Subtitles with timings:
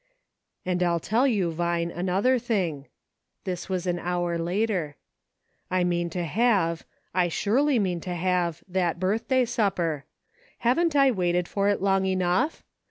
[0.65, 2.87] "And I'll tell you, Vine, another thing,"—
[3.45, 4.95] this was an hour later,—
[5.69, 10.05] "I mean to have, I surely mean to have that birthday supper.
[10.65, 12.63] Haven't I waited for it long enough.?